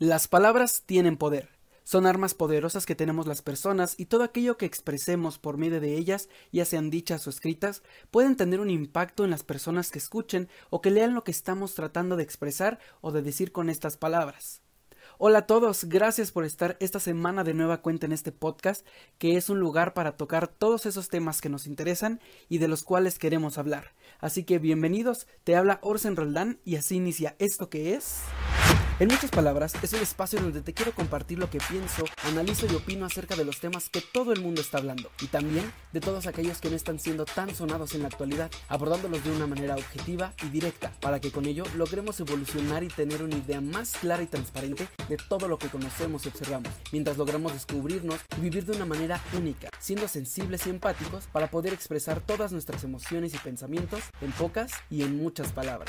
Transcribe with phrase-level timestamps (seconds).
[0.00, 1.50] Las palabras tienen poder.
[1.84, 5.94] Son armas poderosas que tenemos las personas y todo aquello que expresemos por medio de
[5.98, 10.48] ellas, ya sean dichas o escritas, pueden tener un impacto en las personas que escuchen
[10.70, 14.62] o que lean lo que estamos tratando de expresar o de decir con estas palabras.
[15.18, 18.86] Hola a todos, gracias por estar esta semana de nueva cuenta en este podcast,
[19.18, 22.84] que es un lugar para tocar todos esos temas que nos interesan y de los
[22.84, 23.92] cuales queremos hablar.
[24.18, 28.22] Así que bienvenidos, te habla Orsen Roldán y así inicia esto que es...
[29.00, 32.74] En muchas palabras, es un espacio donde te quiero compartir lo que pienso, analizo y
[32.74, 36.26] opino acerca de los temas que todo el mundo está hablando y también de todos
[36.26, 40.34] aquellos que no están siendo tan sonados en la actualidad, abordándolos de una manera objetiva
[40.42, 44.26] y directa para que con ello logremos evolucionar y tener una idea más clara y
[44.26, 48.84] transparente de todo lo que conocemos y observamos, mientras logramos descubrirnos y vivir de una
[48.84, 54.30] manera única, siendo sensibles y empáticos para poder expresar todas nuestras emociones y pensamientos en
[54.32, 55.88] pocas y en muchas palabras.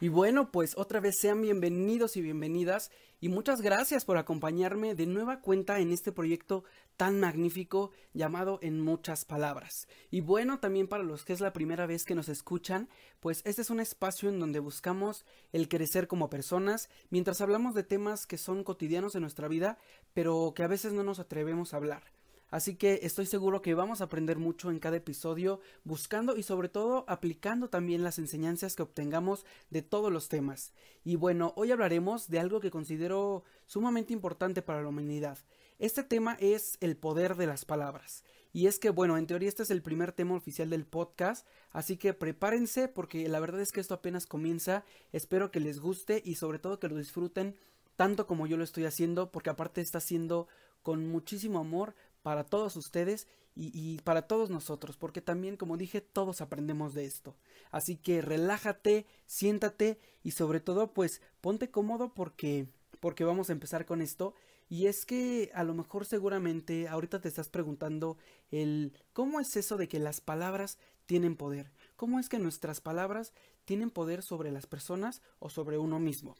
[0.00, 2.90] Y bueno, pues otra vez sean bienvenidos y bienvenidas
[3.20, 6.64] y muchas gracias por acompañarme de nueva cuenta en este proyecto
[6.96, 9.86] tan magnífico llamado En muchas palabras.
[10.10, 12.88] Y bueno, también para los que es la primera vez que nos escuchan,
[13.20, 17.84] pues este es un espacio en donde buscamos el crecer como personas mientras hablamos de
[17.84, 19.78] temas que son cotidianos en nuestra vida,
[20.12, 22.13] pero que a veces no nos atrevemos a hablar.
[22.54, 26.68] Así que estoy seguro que vamos a aprender mucho en cada episodio, buscando y sobre
[26.68, 30.72] todo aplicando también las enseñanzas que obtengamos de todos los temas.
[31.02, 35.36] Y bueno, hoy hablaremos de algo que considero sumamente importante para la humanidad.
[35.80, 38.22] Este tema es el poder de las palabras.
[38.52, 41.96] Y es que, bueno, en teoría este es el primer tema oficial del podcast, así
[41.96, 44.84] que prepárense porque la verdad es que esto apenas comienza.
[45.10, 47.56] Espero que les guste y sobre todo que lo disfruten
[47.96, 50.46] tanto como yo lo estoy haciendo, porque aparte está haciendo
[50.82, 51.94] con muchísimo amor
[52.24, 57.36] para todos ustedes y, para todos nosotros, porque también, como dije, todos aprendemos de esto.
[57.70, 62.66] Así que relájate, siéntate y sobre todo, pues ponte cómodo porque,
[62.98, 64.34] porque vamos a empezar con esto.
[64.70, 68.16] Y es que a lo mejor seguramente ahorita te estás preguntando
[68.50, 71.70] el cómo es eso de que las palabras tienen poder.
[71.96, 73.34] ¿Cómo es que nuestras palabras
[73.66, 76.36] tienen poder sobre las personas o sobre uno mismo?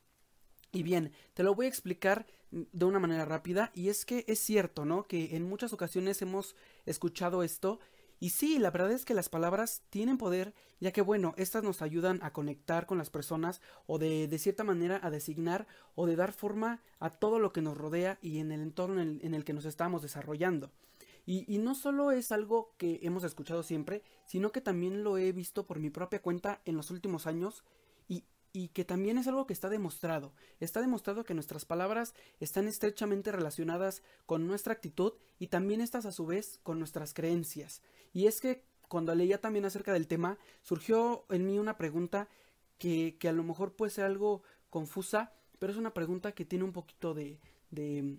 [0.74, 4.40] Y bien, te lo voy a explicar de una manera rápida y es que es
[4.40, 5.06] cierto, ¿no?
[5.06, 7.78] Que en muchas ocasiones hemos escuchado esto
[8.18, 11.80] y sí, la verdad es que las palabras tienen poder, ya que bueno, estas nos
[11.80, 16.16] ayudan a conectar con las personas o de, de cierta manera a designar o de
[16.16, 19.52] dar forma a todo lo que nos rodea y en el entorno en el, que
[19.52, 20.72] nos estamos desarrollando.
[21.26, 25.32] Y, y, no solo es algo que hemos escuchado siempre, sino que también lo he
[25.32, 27.62] visto por mi propia cuenta en los últimos años
[28.08, 28.24] y
[28.68, 30.32] que también es algo que está demostrado.
[30.60, 36.12] Está demostrado que nuestras palabras están estrechamente relacionadas con nuestra actitud y también estas a
[36.12, 37.82] su vez con nuestras creencias.
[38.12, 42.28] Y es que cuando leía también acerca del tema, surgió en mí una pregunta
[42.78, 46.64] que, que a lo mejor puede ser algo confusa, pero es una pregunta que tiene
[46.64, 48.18] un poquito de, de,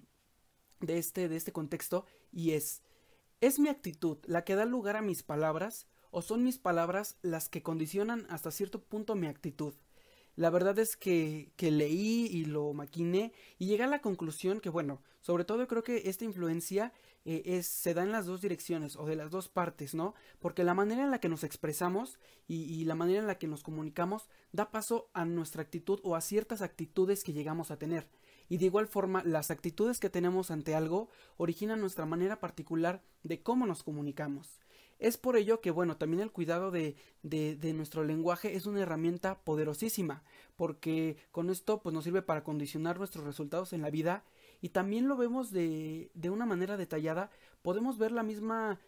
[0.82, 2.82] de, este, de este contexto y es,
[3.40, 7.48] ¿es mi actitud la que da lugar a mis palabras o son mis palabras las
[7.48, 9.76] que condicionan hasta cierto punto mi actitud?
[10.36, 14.70] La verdad es que, que leí y lo maquiné y llegué a la conclusión que,
[14.70, 16.92] bueno, sobre todo creo que esta influencia
[17.24, 20.14] eh, es, se da en las dos direcciones o de las dos partes, ¿no?
[20.40, 23.48] Porque la manera en la que nos expresamos y, y, la manera en la que
[23.48, 28.08] nos comunicamos da paso a nuestra actitud o a ciertas actitudes que llegamos a tener.
[28.48, 33.42] Y de igual forma, las actitudes que tenemos ante algo originan nuestra manera particular de
[33.42, 34.60] cómo nos comunicamos.
[34.98, 36.96] Es por ello que, bueno, también el cuidado de,
[37.74, 40.24] nuestro lenguaje es una herramienta poderosísima,
[40.56, 44.24] porque con esto pues nos sirve para condicionar nuestros resultados en la vida
[44.62, 47.30] y también lo vemos de, una manera detallada,
[47.62, 48.80] podemos ver la misma,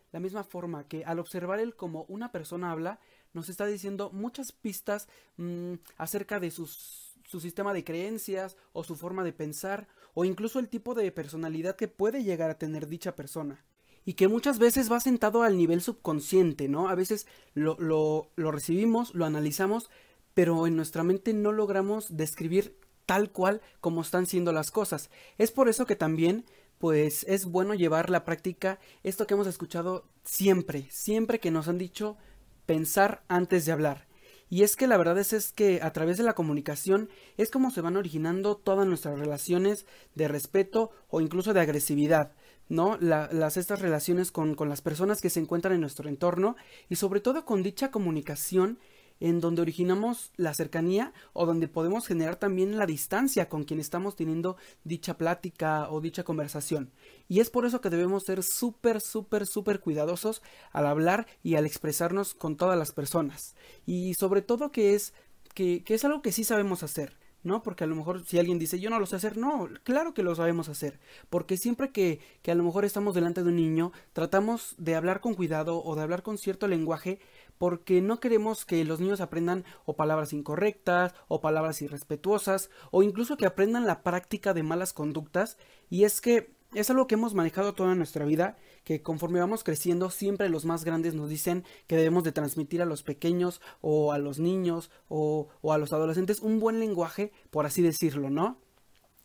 [0.50, 3.00] forma que al observar él como una persona habla,
[3.34, 6.68] nos está diciendo muchas pistas mmm, acerca de su
[7.42, 11.90] sistema de creencias o su forma de pensar o incluso el tipo de personalidad que
[11.90, 13.66] puede llegar a tener dicha persona
[14.08, 16.88] y que muchas veces va sentado al nivel subconsciente, ¿no?
[16.88, 19.90] A veces lo, lo, recibimos, lo analizamos,
[20.34, 25.10] pero en nuestra mente no logramos describir tal cual como están siendo las cosas.
[25.38, 26.46] Es por eso que también
[26.78, 31.78] pues es bueno llevar la práctica esto que hemos escuchado siempre, siempre que nos han
[31.78, 32.16] dicho
[32.66, 34.08] pensar antes de hablar.
[34.50, 37.72] Y es que la verdad es, es, que a través de la comunicación es como
[37.72, 42.32] se van originando todas nuestras relaciones de respeto o incluso de agresividad.
[42.70, 42.98] ¿No?
[43.00, 46.56] las, estas relaciones con, con las personas que se encuentran en nuestro entorno
[46.90, 48.80] y sobre todo con dicha comunicación
[49.20, 54.16] en donde originamos la cercanía o donde podemos generar también la distancia con quien estamos
[54.16, 56.92] teniendo dicha plática o dicha conversación.
[57.28, 60.42] Y es por eso que debemos ser súper, súper, súper cuidadosos
[60.72, 63.56] al hablar y al expresarnos con todas las personas.
[63.86, 65.14] Y sobre todo que es,
[65.54, 67.18] que, que es algo que sí sabemos hacer
[67.48, 67.64] ¿no?
[67.64, 70.22] Porque a lo mejor si alguien dice yo no lo sé hacer, no, claro que
[70.22, 71.00] lo sabemos hacer,
[71.30, 75.22] porque siempre que, que a lo mejor estamos delante de un niño, tratamos de hablar
[75.22, 77.20] con cuidado o de hablar con cierto lenguaje
[77.58, 83.38] porque no queremos que los niños aprendan o palabras incorrectas o palabras irrespetuosas o incluso
[83.38, 85.58] que aprendan la práctica de malas conductas
[85.90, 90.10] y es que es algo que hemos manejado toda nuestra vida, que conforme vamos creciendo
[90.10, 94.18] siempre los más grandes nos dicen que debemos de transmitir a los pequeños o a
[94.18, 98.58] los niños o, o a los adolescentes un buen lenguaje, por así decirlo, ¿no?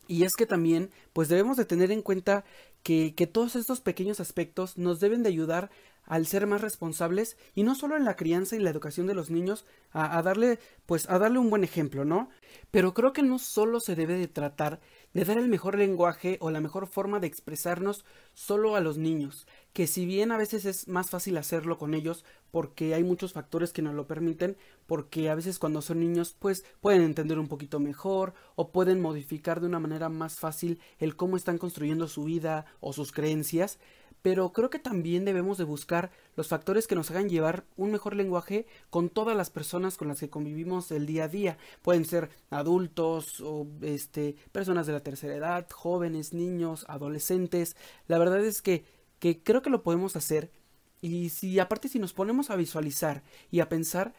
[0.07, 2.43] Y es que también, pues debemos de tener en cuenta
[2.83, 5.69] que, que, todos estos pequeños aspectos nos deben de ayudar
[6.05, 9.29] al ser más responsables y no solo en la crianza y la educación de los
[9.29, 12.29] niños a, darle pues a darle un buen ejemplo no
[12.71, 14.79] pero creo que no solo se debe de tratar
[15.13, 19.47] de dar el mejor lenguaje o la mejor forma de expresarnos solo a los niños
[19.73, 23.73] que si bien a veces es más fácil hacerlo con ellos porque hay muchos factores
[23.73, 24.55] que nos lo permiten
[24.85, 29.59] porque a veces cuando son niños pues pueden entender un poquito mejor o pueden modificar
[29.59, 33.79] de una manera más fácil el cómo están construyendo su vida o sus creencias
[34.23, 38.15] pero creo que también debemos de buscar los factores que nos hagan llevar un mejor
[38.15, 41.57] lenguaje con todas las personas con las que convivimos el día a día.
[41.81, 47.75] Pueden ser adultos o este personas de la tercera edad, jóvenes, niños, adolescentes.
[48.07, 48.85] La verdad es que,
[49.43, 50.51] creo que lo podemos hacer
[51.01, 54.13] y si aparte si nos ponemos a visualizar y a pensar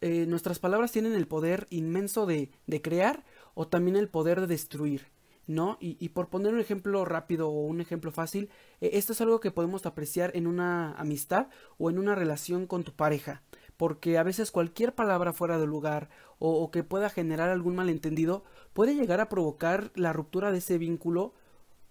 [0.00, 2.50] eh, nuestras palabras tienen el poder inmenso de
[2.82, 5.13] crear o también el poder de destruir.
[5.46, 5.76] ¿No?
[5.80, 8.50] Y, y, por poner un ejemplo rápido o un ejemplo fácil,
[8.80, 11.48] eh, esto es algo que podemos apreciar en una amistad
[11.78, 13.42] o en una relación con tu pareja,
[13.76, 16.08] porque a veces cualquier palabra fuera de lugar
[16.38, 20.78] o, o que pueda generar algún malentendido puede llegar a provocar la ruptura de ese
[20.78, 21.34] vínculo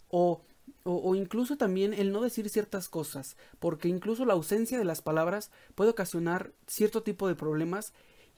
[0.10, 0.42] o
[0.84, 5.02] o, o, incluso también el no decir ciertas cosas, porque incluso la ausencia de las
[5.02, 7.94] palabras puede ocasionar cierto tipo de problemas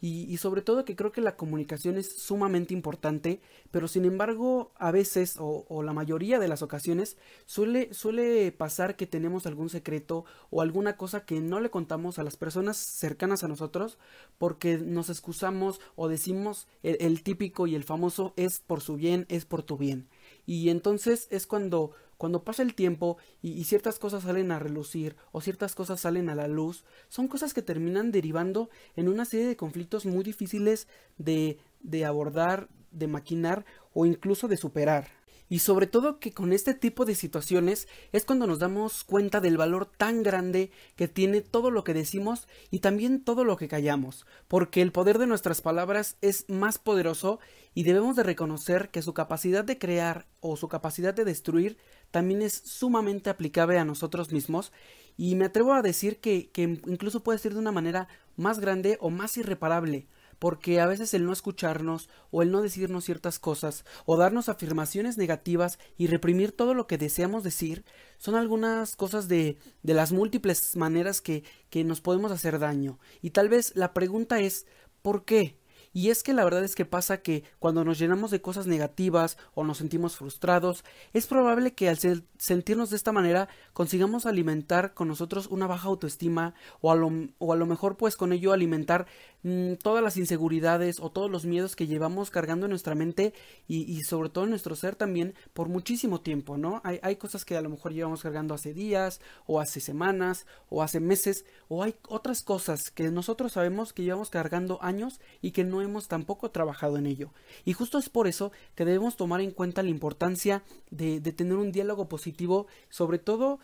[0.08, 3.42] y, sobre todo que creo que la comunicación es sumamente importante,
[3.72, 7.18] pero sin embargo a veces o, la mayoría de las ocasiones
[7.48, 12.24] suele, suele pasar que tenemos algún secreto o alguna cosa que no le contamos a
[12.24, 13.98] las personas cercanas a nosotros
[14.38, 19.46] porque nos excusamos o decimos el típico y el famoso es por su bien, es
[19.46, 20.08] por tu bien.
[20.46, 25.42] Y entonces es cuando cuando pasa el tiempo y, ciertas cosas salen a relucir o
[25.42, 29.58] ciertas cosas salen a la luz, son cosas que terminan derivando en una serie de
[29.58, 35.08] conflictos muy difíciles de, de abordar, de maquinar o incluso de superar.
[35.48, 39.58] Y sobre todo que con este tipo de situaciones es cuando nos damos cuenta del
[39.58, 44.26] valor tan grande que tiene todo lo que decimos y también todo lo que callamos,
[44.48, 47.40] porque el poder de nuestras palabras es más poderoso
[47.76, 51.78] y debemos de reconocer que su capacidad de crear o su capacidad de destruir
[52.16, 54.72] también es sumamente aplicable a nosotros mismos
[55.18, 58.08] y me atrevo a decir que, que incluso puede ser de una manera
[58.38, 60.08] más grande o más irreparable
[60.40, 65.18] porque a veces el no escucharnos o el no decirnos ciertas cosas o darnos afirmaciones
[65.18, 67.84] negativas y reprimir todo lo que deseamos decir
[68.18, 72.98] son algunas cosas de, de las múltiples maneras que, que nos podemos hacer daño.
[73.22, 74.68] Y tal vez la pregunta es
[75.02, 75.58] ¿por qué?
[75.96, 79.38] Y es que la verdad es que pasa que cuando nos llenamos de cosas negativas
[79.54, 80.84] o nos sentimos frustrados,
[81.14, 81.98] es probable que al
[82.38, 87.54] sentirnos de esta manera consigamos alimentar con nosotros una baja autoestima o a lo, o
[87.54, 89.08] a lo mejor pues con ello alimentar
[89.46, 93.34] mmm, todas las inseguridades o todos los miedos que llevamos cargando en nuestra mente
[93.68, 96.82] y, sobre todo en nuestro ser también por muchísimo tiempo, ¿no?
[96.84, 100.82] Hay, hay cosas que a lo mejor llevamos cargando hace días o hace semanas o
[100.82, 105.64] hace meses o hay otras cosas que nosotros sabemos que llevamos cargando años y que
[105.64, 107.30] no hemos tampoco trabajado en ello.
[107.66, 111.58] Y justo es por eso que debemos tomar en cuenta la importancia de, de tener
[111.58, 113.60] un diálogo positivo, sobre todo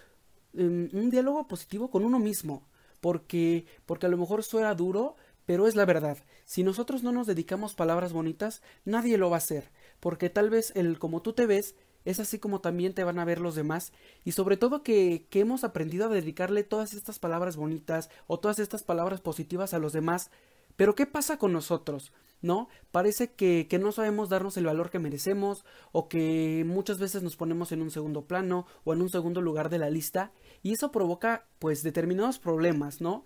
[0.54, 2.68] um, un diálogo positivo con uno mismo,
[3.02, 5.16] porque, porque a lo mejor suena duro,
[5.52, 6.18] pero es la verdad.
[6.46, 10.72] Si nosotros no nos dedicamos palabras bonitas, nadie lo va a hacer, porque tal vez
[10.78, 13.92] el como tú te ves es así como también te van a ver los demás
[14.24, 18.60] y sobre todo que, que hemos aprendido a dedicarle todas estas palabras bonitas o todas
[18.60, 20.32] estas palabras positivas a los demás
[20.78, 22.14] pero ¿qué pasa con nosotros?
[22.42, 22.70] ¿No?
[22.92, 27.36] Parece que, que, no sabemos darnos el valor que merecemos o que muchas veces nos
[27.36, 30.32] ponemos en un segundo plano o en un segundo lugar de la lista
[30.64, 33.26] y eso provoca pues determinados problemas, ¿no?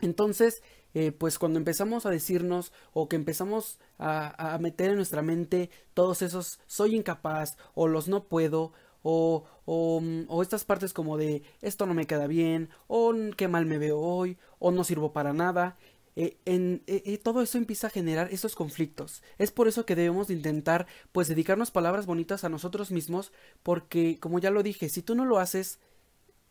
[0.00, 0.62] Entonces,
[0.94, 5.70] eh, pues cuando empezamos a decirnos o que empezamos a, a meter en nuestra mente
[5.92, 8.72] todos esos soy incapaz o los no puedo
[9.04, 13.66] o, o, o, estas partes como de esto no me queda bien, o qué mal
[13.66, 15.76] me veo hoy, o no sirvo para nada,
[16.16, 19.22] eh, en, eh, todo eso empieza a generar esos conflictos.
[19.38, 23.30] Es por eso que debemos de intentar, pues, dedicarnos palabras bonitas a nosotros mismos,
[23.62, 25.80] porque, como ya lo dije, si tú no lo haces,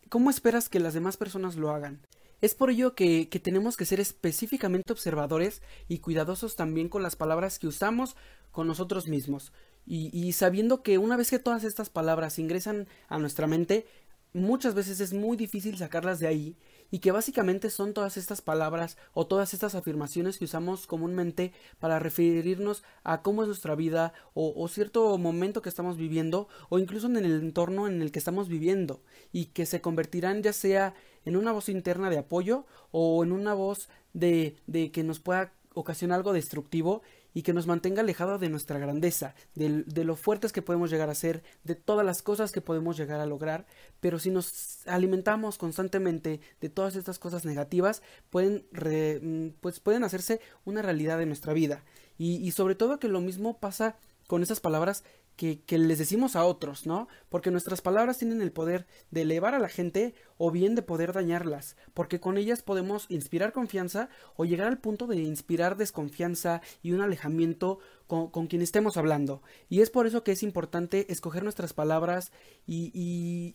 [0.10, 2.02] ¿cómo esperas que las demás personas lo hagan?
[2.44, 7.16] Es por ello que, que, tenemos que ser específicamente observadores y cuidadosos también con las
[7.16, 8.18] palabras que usamos
[8.52, 9.54] con nosotros mismos.
[9.86, 13.86] Y, sabiendo que una vez que todas estas palabras ingresan a nuestra mente,
[14.34, 16.58] muchas veces es muy difícil sacarlas de ahí
[16.92, 22.00] y que básicamente son todas estas palabras o todas estas afirmaciones que usamos comúnmente para
[22.00, 27.08] referirnos a cómo es nuestra vida o, o, cierto momento que estamos viviendo o incluso
[27.08, 30.94] en el entorno en el que estamos viviendo y que se convertirán ya sea
[31.26, 35.52] en una voz interna de apoyo o en una voz de, de que nos pueda
[35.74, 37.02] ocasionar algo destructivo
[37.34, 41.10] y que nos mantenga alejado de nuestra grandeza, de, de, lo fuertes que podemos llegar
[41.10, 43.66] a ser, de todas las cosas que podemos llegar a lograr,
[44.00, 50.42] pero si nos alimentamos constantemente de todas estas cosas negativas, pueden, mm, pues pueden hacerse
[50.64, 51.84] una realidad de nuestra vida.
[52.18, 55.04] Y, y sobre todo que lo mismo pasa con esas palabras
[55.36, 57.08] que, les decimos a otros, ¿no?
[57.30, 61.14] Porque nuestras palabras tienen el poder de elevar a la gente o bien de poder
[61.14, 66.92] dañarlas, porque con ellas podemos inspirar confianza o llegar al punto de inspirar desconfianza y
[66.92, 69.42] un alejamiento con, con quien estemos hablando.
[69.70, 72.32] Y es por eso que es importante escoger nuestras palabras
[72.68, 72.92] y,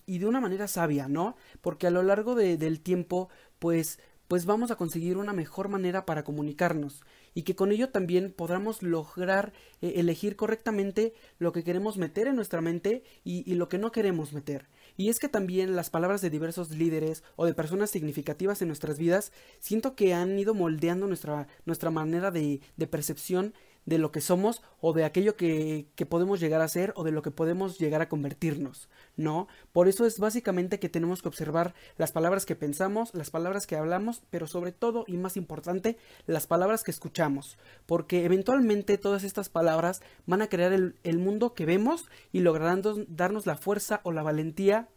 [0.06, 1.36] y, de una manera sabia, ¿no?
[1.60, 6.04] Porque a lo largo de, del tiempo, pues pues vamos a conseguir una mejor manera
[6.04, 7.02] para comunicarnos
[7.34, 12.36] y que con ello también podamos lograr eh, elegir correctamente lo que queremos meter en
[12.36, 14.66] nuestra mente y, lo que no queremos meter.
[14.96, 18.98] Y es que también las palabras de diversos líderes o de personas significativas en nuestras
[18.98, 23.54] vidas siento que han ido moldeando nuestra, nuestra manera de percepción
[23.88, 27.10] de lo que somos o de aquello que, que, podemos llegar a ser o de
[27.10, 29.48] lo que podemos llegar a convertirnos, ¿no?
[29.72, 33.76] Por eso es básicamente que tenemos que observar las palabras que pensamos, las palabras que
[33.76, 39.48] hablamos, pero sobre todo y más importante, las palabras que escuchamos, porque eventualmente todas estas
[39.48, 44.22] palabras van a crear el, mundo que vemos y lograrán darnos la fuerza o la
[44.22, 44.88] valentía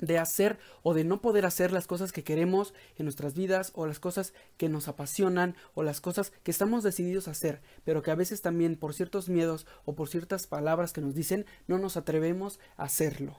[0.00, 3.86] de hacer o de no poder hacer las cosas que queremos en nuestras vidas o
[3.86, 8.10] las cosas que nos apasionan o las cosas que estamos decididos a hacer, pero que
[8.10, 11.96] a veces también por ciertos miedos o por ciertas palabras que nos dicen no nos
[11.96, 13.36] atrevemos a hacerlo.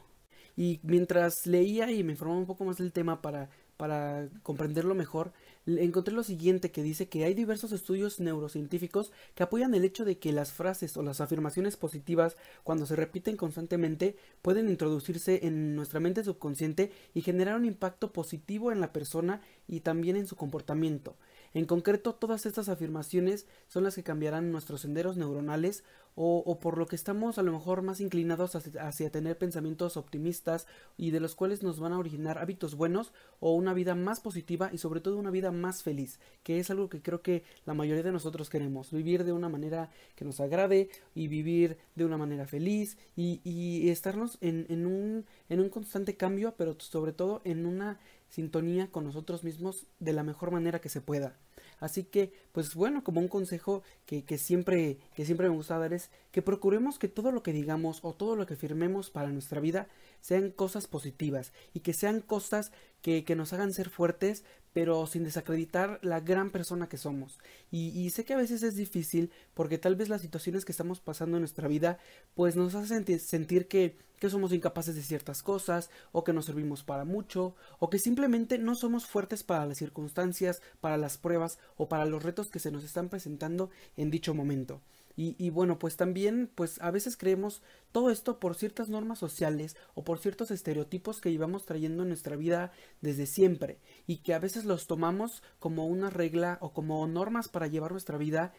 [0.55, 5.31] Y mientras leía y me informaba un poco más del tema para, para comprenderlo mejor,
[5.65, 10.17] encontré lo siguiente que dice que hay diversos estudios neurocientíficos que apoyan el hecho de
[10.17, 15.99] que las frases o las afirmaciones positivas cuando se repiten constantemente pueden introducirse en nuestra
[15.99, 21.15] mente subconsciente y generar un impacto positivo en la persona y también en su comportamiento.
[21.53, 25.83] En concreto, todas estas afirmaciones son las que cambiarán nuestros senderos neuronales
[26.15, 30.67] o, por lo que estamos a lo mejor más inclinados hacia, hacia, tener pensamientos optimistas
[30.97, 34.69] y de los cuales nos van a originar hábitos buenos o una vida más positiva
[34.73, 38.03] y sobre todo una vida más feliz, que es algo que creo que la mayoría
[38.03, 42.45] de nosotros queremos, vivir de una manera que nos agrade y vivir de una manera
[42.45, 47.65] feliz y, y estarnos en, en, un, en un constante cambio, pero sobre todo en
[47.65, 47.99] una
[48.31, 51.37] sintonía con nosotros mismos de la mejor manera que se pueda.
[51.79, 55.93] Así que, pues bueno, como un consejo que, que, siempre, que siempre me gusta dar
[55.93, 59.59] es que procuremos que todo lo que digamos o todo lo que firmemos para nuestra
[59.59, 59.87] vida
[60.21, 62.71] sean cosas positivas y que sean cosas
[63.01, 67.39] que, que nos hagan ser fuertes, pero sin desacreditar la gran persona que somos.
[67.71, 70.99] Y, y, sé que a veces es difícil porque tal vez las situaciones que estamos
[70.99, 71.99] pasando en nuestra vida
[72.33, 76.83] pues nos hacen sentir que, que somos incapaces de ciertas cosas o que no servimos
[76.83, 81.89] para mucho o que simplemente no somos fuertes para las circunstancias, para las pruebas o
[81.89, 84.81] para los retos que se nos están presentando en dicho momento.
[85.15, 89.75] Y, y, bueno, pues también, pues a veces creemos todo esto por ciertas normas sociales
[89.93, 94.39] o por ciertos estereotipos que llevamos trayendo en nuestra vida desde siempre y que a
[94.39, 98.53] veces los tomamos como una regla o como normas para llevar nuestra vida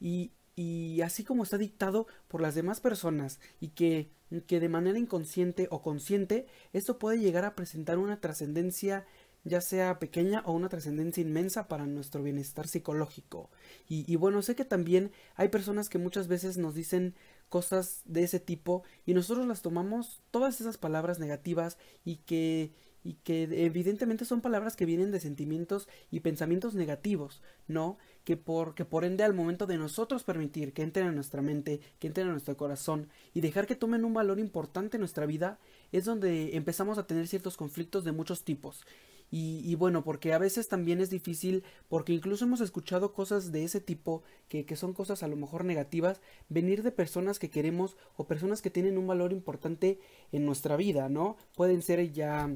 [0.00, 4.10] y, y así como está dictado por las demás personas y que,
[4.46, 9.06] que de manera inconsciente o consciente esto puede llegar a presentar una trascendencia
[9.48, 13.50] ya sea pequeña o una trascendencia inmensa para nuestro bienestar psicológico.
[13.88, 17.14] Y, y, bueno, sé que también hay personas que muchas veces nos dicen
[17.48, 22.72] cosas de ese tipo y nosotros las tomamos todas esas palabras negativas y que
[23.04, 27.96] y que evidentemente son palabras que vienen de sentimientos y pensamientos negativos, ¿no?
[28.24, 31.80] Que por, que por ende al momento de nosotros permitir que entren en nuestra mente,
[31.98, 35.58] que entren en nuestro corazón y dejar que tomen un valor importante en nuestra vida,
[35.92, 38.84] es donde empezamos a tener ciertos conflictos de muchos tipos.
[39.30, 43.64] Y, y, bueno, porque a veces también es difícil, porque incluso hemos escuchado cosas de
[43.64, 47.96] ese tipo, que, que son cosas a lo mejor negativas, venir de personas que queremos
[48.16, 50.00] o personas que tienen un valor importante
[50.32, 51.36] en nuestra vida, ¿no?
[51.54, 52.50] Pueden ser ya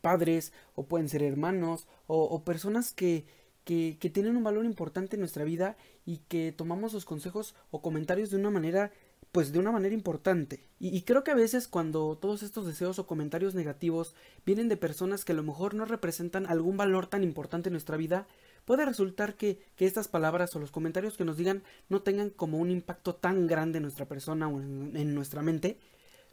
[0.00, 3.24] padres o pueden ser hermanos o, o personas que,
[3.64, 7.80] que, que, tienen un valor importante en nuestra vida y que tomamos sus consejos o
[7.80, 8.90] comentarios de una manera
[9.32, 10.60] pues de una manera importante.
[10.78, 15.24] Y, creo que a veces cuando todos estos deseos o comentarios negativos vienen de personas
[15.24, 18.26] que a lo mejor no representan algún valor tan importante en nuestra vida,
[18.66, 22.58] puede resultar que, que estas palabras o los comentarios que nos digan no tengan como
[22.58, 25.78] un impacto tan grande en nuestra persona o en nuestra mente.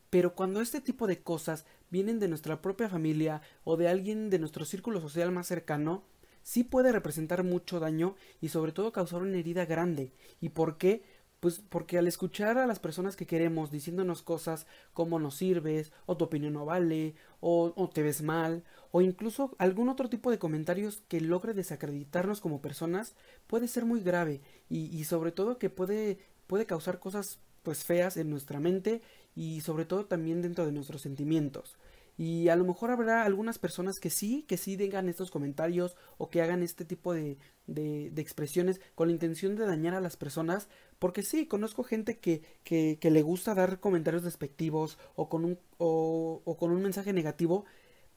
[0.09, 4.39] Pero cuando este tipo de cosas vienen de nuestra propia familia o de alguien de
[4.39, 6.03] nuestro círculo social más cercano,
[6.41, 10.11] sí puede representar mucho daño y sobre todo causar una herida grande.
[10.41, 11.03] ¿Y por qué?
[11.39, 16.17] Pues porque al escuchar a las personas que queremos diciéndonos cosas como nos sirves, o
[16.17, 21.01] tu opinión no vale, o, te ves mal, o incluso algún otro tipo de comentarios
[21.07, 23.15] que logre desacreditarnos como personas,
[23.47, 28.17] puede ser muy grave y, y sobre todo que puede, puede causar cosas pues feas
[28.17, 29.01] en nuestra mente
[29.35, 31.77] y sobre todo también dentro de nuestros sentimientos.
[32.19, 36.29] Y a lo mejor habrá algunas personas que sí, que sí digan estos comentarios o
[36.29, 40.67] que hagan este tipo de, de, expresiones con la intención de dañar a las personas,
[40.99, 46.41] porque sí, conozco gente que, que, le gusta dar comentarios despectivos o con, un, o,
[46.45, 47.65] o con un mensaje negativo,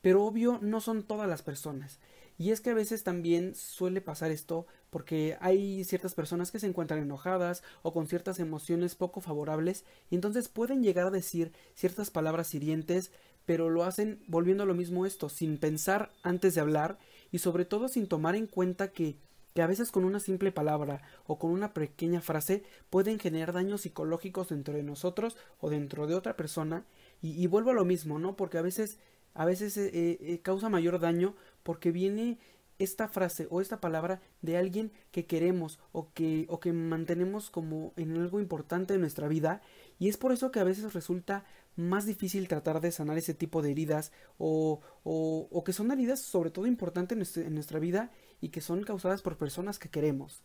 [0.01, 2.01] pero obvio no son todas las personas.
[2.39, 6.67] Y es que a veces también suele pasar esto porque hay ciertas personas que se
[6.67, 12.11] encuentran enojadas o con ciertas emociones poco favorables y entonces pueden llegar a decir ciertas
[12.11, 13.13] palabras hirientes
[13.45, 16.99] pero lo hacen volviendo a lo mismo esto, sin pensar antes de hablar
[17.31, 19.17] y sobre todo sin tomar en cuenta que,
[19.55, 23.83] que a veces con una simple palabra o con una pequeña frase pueden generar daños
[23.83, 26.85] psicológicos dentro de nosotros o dentro de otra persona
[27.21, 28.35] y, vuelvo a lo mismo, ¿no?
[28.35, 28.99] Porque a veces,
[29.35, 32.39] a veces eh, eh, causa mayor daño porque viene
[32.79, 37.93] esta frase o esta palabra de alguien que queremos o que, o que mantenemos como
[37.97, 39.63] en algo importante de nuestra vida
[39.99, 41.45] y es por eso que a veces resulta
[41.77, 46.21] más difícil tratar de sanar ese tipo de heridas o, o, o que son heridas
[46.21, 48.11] sobre todo importantes en, nuestra vida
[48.43, 50.43] y que son causadas por personas que queremos.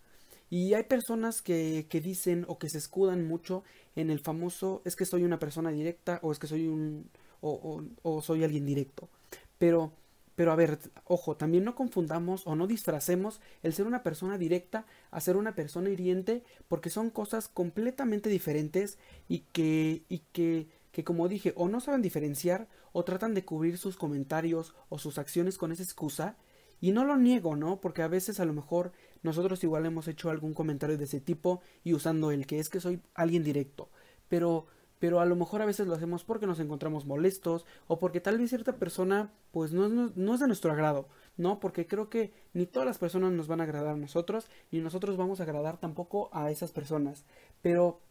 [0.50, 3.64] Y hay personas que, que dicen o que se escudan mucho
[3.98, 7.10] en el famoso es que soy una persona directa o es que soy un
[7.42, 9.10] o, o, soy alguien directo.
[9.58, 9.92] Pero
[10.36, 14.86] pero a ver, ojo, también no confundamos o no disfracemos el ser una persona directa
[15.10, 21.04] a ser una persona hiriente, porque son cosas completamente diferentes y que, y que que
[21.04, 25.60] como dije o no saben diferenciar o tratan de cubrir sus comentarios o sus acciones
[25.60, 26.38] con esa excusa
[26.80, 27.80] y no lo niego, ¿no?
[27.82, 28.92] Porque a veces a lo mejor
[29.24, 32.80] nosotros igual hemos hecho algún comentario de ese tipo y usando el que es que
[32.80, 33.90] soy alguien directo,
[34.28, 34.68] pero
[35.00, 38.38] pero a lo mejor a veces lo hacemos porque nos encontramos molestos o porque tal
[38.38, 41.60] vez cierta persona pues no, no, es de nuestro agrado, ¿no?
[41.60, 45.18] Porque creo que ni todas las personas nos van a agradar a nosotros ni nosotros
[45.18, 47.26] vamos a agradar tampoco a esas personas,
[47.62, 48.02] pero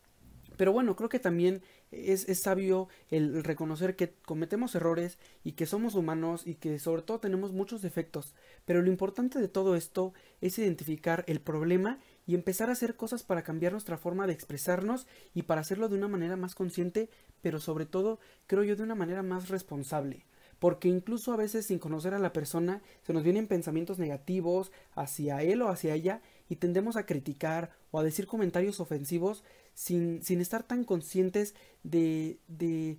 [0.57, 5.66] pero bueno, creo que también es, es, sabio el reconocer que cometemos errores y que
[5.66, 8.35] somos humanos y que sobre todo tenemos muchos defectos.
[8.64, 13.22] Pero lo importante de todo esto es identificar el problema y empezar a hacer cosas
[13.22, 17.09] para cambiar nuestra forma de expresarnos y para hacerlo de una manera más consciente,
[17.40, 20.27] pero sobre todo, creo yo, de una manera más responsable
[20.59, 25.42] porque incluso a veces sin conocer a la persona se nos vienen pensamientos negativos hacia
[25.42, 29.44] él o hacia ella y tendemos a criticar o a decir comentarios ofensivos
[29.76, 32.98] sin, sin estar tan conscientes de, de,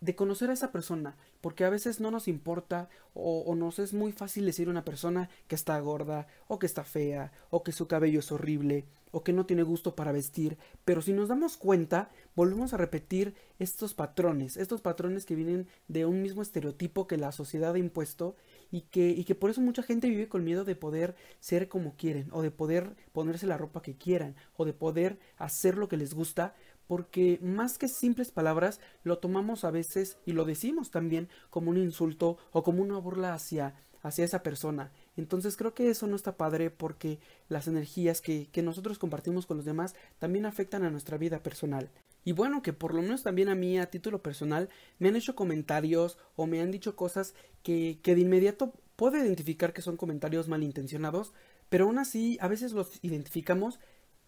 [0.00, 3.92] de conocer a esa persona, porque a veces no nos importa o, o, nos es
[3.92, 7.72] muy fácil decir a una persona que está gorda o que está fea o que
[7.72, 11.56] su cabello es horrible o que no tiene gusto para vestir, pero si nos damos
[11.56, 17.18] cuenta, volvemos a repetir estos patrones, estos patrones que vienen de un mismo estereotipo que
[17.18, 18.36] la sociedad ha impuesto
[18.70, 21.96] y que, y que por eso mucha gente vive con miedo de poder ser como
[21.96, 25.96] quieren o de poder ponerse la ropa que quieran o de poder hacer lo que
[25.96, 26.54] les gusta
[26.90, 31.76] porque más que simples palabras lo tomamos a veces y lo decimos también como un
[31.76, 34.90] insulto o como una burla hacia, hacia esa persona.
[35.16, 39.56] Entonces creo que eso no está padre porque las energías que, que nosotros compartimos con
[39.56, 41.90] los demás también afectan a nuestra vida personal.
[42.24, 45.34] Y bueno, que por lo menos también a mí a título personal me han hecho
[45.34, 50.48] comentarios o me han dicho cosas que, que de inmediato puedo identificar que son comentarios
[50.48, 51.32] malintencionados,
[51.68, 53.80] pero aún así a veces los identificamos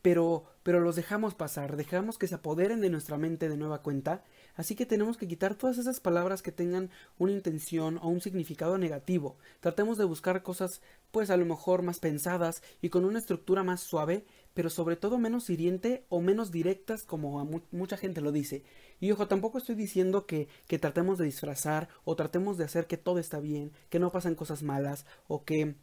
[0.02, 4.24] pero, pero los dejamos pasar, dejamos que se apoderen de nuestra mente de nueva cuenta,
[4.57, 8.78] así que tenemos que quitar todas esas palabras que tengan una intención o un significado
[8.78, 9.38] negativo.
[9.61, 13.81] Tratemos de buscar cosas, pues a lo mejor más pensadas y con una estructura más
[13.81, 18.64] suave, pero sobre todo menos hiriente o menos directas como mucha gente lo dice.
[19.00, 22.96] Y ojo, tampoco estoy diciendo que, que tratemos de disfrazar o tratemos de hacer que
[22.96, 25.74] todo está bien, que no pasan cosas malas o que,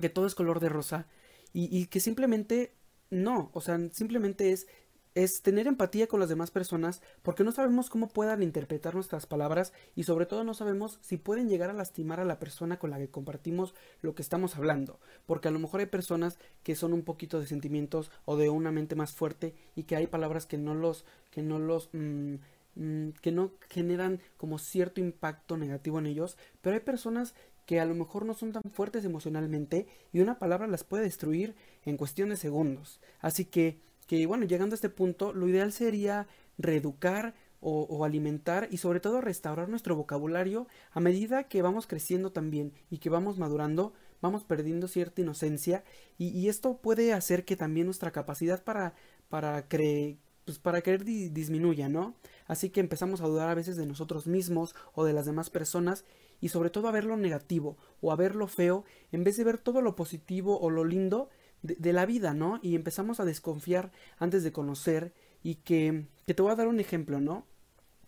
[0.00, 1.06] que todo es color de rosa
[1.52, 2.72] y, y que simplemente
[3.10, 4.66] no, o sea, simplemente es
[5.14, 9.72] es tener empatía con las demás personas porque no sabemos cómo puedan interpretar nuestras palabras
[9.96, 12.98] y sobre todo no sabemos si pueden llegar a lastimar a la persona con la
[12.98, 17.02] que compartimos lo que estamos hablando, porque a lo mejor hay personas que son un
[17.02, 20.74] poquito de sentimientos o de una mente más fuerte y que hay palabras que no
[20.74, 22.34] los que no los mm,
[22.76, 27.34] mm, que no generan como cierto impacto negativo en ellos, pero hay personas
[27.68, 31.54] que a lo mejor no son tan fuertes emocionalmente y una palabra las puede destruir
[31.84, 32.98] en cuestión de segundos.
[33.20, 38.78] Así que que bueno, llegando a este punto, lo ideal sería reeducar o, alimentar y
[38.78, 43.92] sobre todo restaurar nuestro vocabulario a medida que vamos creciendo también y que vamos madurando,
[44.22, 45.84] vamos perdiendo cierta inocencia
[46.16, 48.94] y, esto puede hacer que también nuestra capacidad para,
[49.28, 52.14] para, pues para creer disminuya, ¿no?
[52.46, 56.04] Así que empezamos a dudar a veces de nosotros mismos o de las demás personas
[56.40, 59.44] y sobre todo a ver lo negativo o a ver lo feo en vez de
[59.44, 61.28] ver todo lo positivo o lo lindo
[61.62, 62.60] de, la vida, ¿no?
[62.62, 66.80] Y empezamos a desconfiar antes de conocer y que, que te voy a dar un
[66.80, 67.46] ejemplo, ¿no?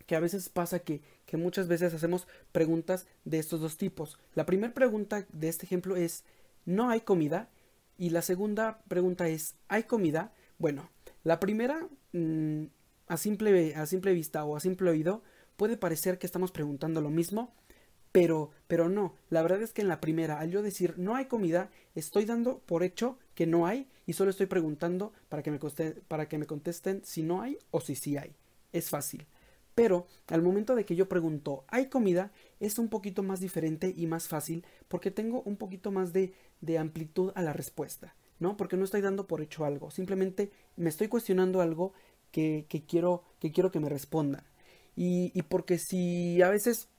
[0.05, 4.19] Que a veces pasa que, que muchas veces hacemos preguntas de estos dos tipos.
[4.35, 6.23] La primera pregunta de este ejemplo es,
[6.65, 7.49] ¿no hay comida?
[7.97, 10.33] Y la segunda pregunta es, ¿hay comida?
[10.57, 10.89] Bueno,
[11.23, 12.63] la primera, mm,
[13.07, 15.23] a, simple, a simple vista o a simple oído,
[15.55, 17.53] puede parecer que estamos preguntando lo mismo,
[18.11, 21.25] pero, pero no, la verdad es que en la primera, al yo decir no hay
[21.25, 25.59] comida, estoy dando por hecho que no hay y solo estoy preguntando para que me,
[26.07, 28.35] para que me contesten si no hay o si sí hay.
[28.71, 29.25] Es fácil.
[29.75, 32.31] Pero al momento de que yo pregunto ¿hay comida?
[32.59, 36.77] es un poquito más diferente y más fácil porque tengo un poquito más de, de
[36.77, 38.57] amplitud a la respuesta, ¿no?
[38.57, 41.93] Porque no estoy dando por hecho algo, simplemente me estoy cuestionando algo
[42.31, 44.43] que, que quiero, que quiero que me respondan.
[44.95, 46.89] Y, y porque si a veces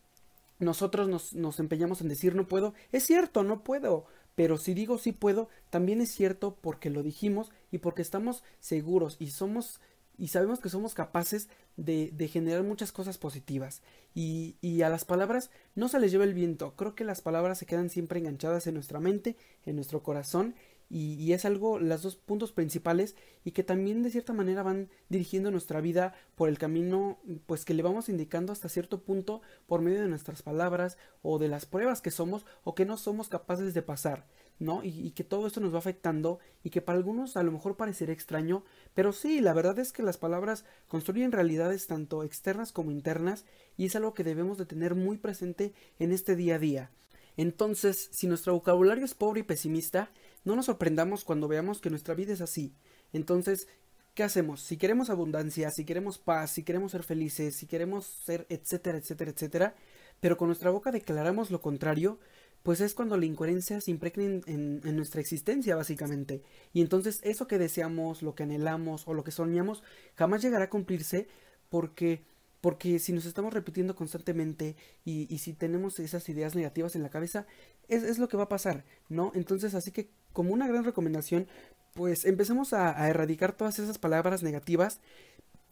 [0.59, 4.99] nosotros nos, nos empeñamos en decir no puedo, es cierto, no puedo, pero si digo
[4.99, 9.81] sí puedo, también es cierto porque lo dijimos y porque estamos seguros y somos
[10.19, 13.83] y sabemos que somos capaces de, generar muchas cosas positivas.
[14.15, 16.75] Y, y, a las palabras no se les lleva el viento.
[16.77, 20.55] Creo que las palabras se quedan siempre enganchadas en nuestra mente, en nuestro corazón,
[20.95, 25.51] y, es algo, los dos puntos principales y que también de cierta manera van dirigiendo
[25.51, 30.03] nuestra vida por el camino pues que le vamos indicando hasta cierto punto por medio
[30.03, 33.81] de nuestras palabras o de las pruebas que somos o que no somos capaces de
[33.81, 34.27] pasar.
[34.59, 34.85] ¿no?
[34.85, 38.13] Y, que todo esto nos va afectando y que para algunos a lo mejor parecerá
[38.13, 38.63] extraño,
[38.95, 43.47] pero sí, la verdad es que las palabras construyen realidades tanto externas como internas
[43.79, 46.91] y es algo que debemos de tener muy presente en este día a día.
[47.37, 50.11] Entonces, si nuestro vocabulario es pobre y pesimista,
[50.45, 52.75] no nos sorprendamos cuando veamos que nuestra vida es así.
[53.13, 53.69] Entonces,
[54.15, 54.63] ¿qué hacemos?
[54.63, 59.31] Si queremos abundancia, si queremos paz, si queremos ser felices, si queremos ser etcétera, etcétera,
[59.31, 59.75] etcétera,
[60.21, 62.19] pero con nuestra boca declaramos lo contrario,
[62.63, 66.43] pues es cuando la incoherencia se impregna en, en, nuestra existencia, básicamente.
[66.73, 69.83] Y entonces eso que deseamos, lo que anhelamos o lo que soñamos,
[70.15, 71.27] jamás llegará a cumplirse
[71.71, 72.25] porque
[72.63, 77.45] porque si nos estamos repitiendo constantemente y, si tenemos esas ideas negativas en la cabeza,
[77.89, 79.33] es, lo que va a pasar, ¿no?
[79.35, 81.49] Entonces, así que como una gran recomendación,
[81.93, 85.01] pues empecemos a, a, erradicar todas esas palabras negativas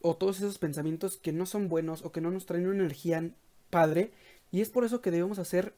[0.01, 3.31] o todos esos pensamientos que no son buenos o que no nos traen una energía
[3.69, 4.11] padre.
[4.51, 5.73] Y es por eso que debemos hacer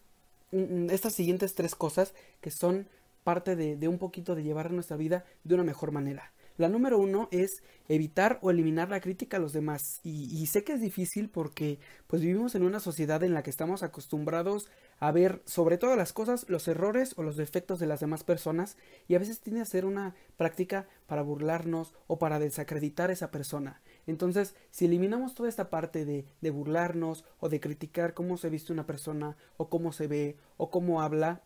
[0.89, 2.88] estas siguientes tres cosas que son
[3.23, 6.34] parte de, de un poquito de llevar nuestra vida de una mejor manera.
[6.58, 10.00] La número uno es evitar o eliminar la crítica a los demás.
[10.04, 13.82] Y, sé que es difícil porque pues vivimos en una sociedad en la que estamos
[13.82, 18.24] acostumbrados a ver sobre todas las cosas los errores o los defectos de las demás
[18.24, 23.13] personas y a veces tiene a ser una práctica para burlarnos o para desacreditar a
[23.13, 23.82] esa persona.
[24.06, 28.74] Entonces, si eliminamos toda esta parte de, de burlarnos o de criticar cómo se viste
[28.74, 31.42] una persona o cómo se ve o cómo habla,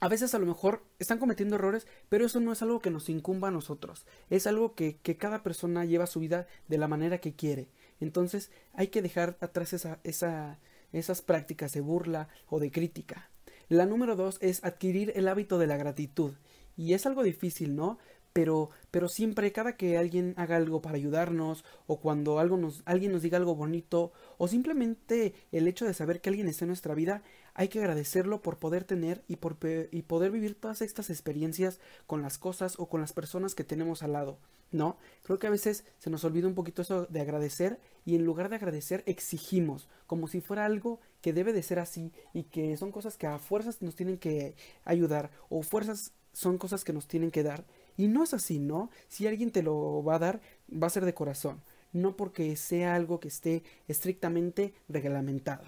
[0.00, 3.08] a veces a lo mejor están cometiendo errores, pero eso no es algo que nos
[3.08, 4.06] incumba a nosotros.
[4.30, 7.68] Es algo que, que cada persona lleva su vida de la manera que quiere.
[8.00, 10.58] Entonces hay que dejar atrás esa, esa,
[10.92, 13.30] esas prácticas de burla o de crítica.
[13.68, 16.34] La número dos es adquirir el hábito de la gratitud.
[16.76, 17.98] Y es algo difícil, ¿no?
[18.36, 23.10] Pero, pero siempre, cada que alguien haga algo para ayudarnos, o cuando algo nos, alguien
[23.12, 26.94] nos diga algo bonito, o simplemente el hecho de saber que alguien está en nuestra
[26.94, 27.22] vida,
[27.54, 29.56] hay que agradecerlo por poder tener y, por,
[29.90, 34.02] y poder vivir todas estas experiencias con las cosas o con las personas que tenemos
[34.02, 34.38] al lado,
[34.70, 34.98] ¿no?
[35.22, 38.50] Creo que a veces se nos olvida un poquito eso de agradecer y en lugar
[38.50, 42.92] de agradecer exigimos, como si fuera algo que debe de ser así y que son
[42.92, 47.30] cosas que a fuerzas nos tienen que ayudar o fuerzas son cosas que nos tienen
[47.30, 47.64] que dar.
[47.96, 48.90] Y no es así, ¿no?
[49.08, 52.94] Si alguien te lo va a dar, va a ser de corazón, no porque sea
[52.94, 55.64] algo que esté estrictamente reglamentado.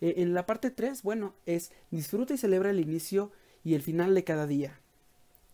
[0.00, 3.32] Eh, en la parte 3, bueno, es disfruta y celebra el inicio
[3.64, 4.80] y el final de cada día.